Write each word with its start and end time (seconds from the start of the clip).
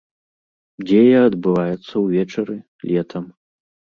Дзея 0.87 1.19
адбываецца 1.29 1.93
ўвечары, 2.05 2.57
летам. 2.93 3.23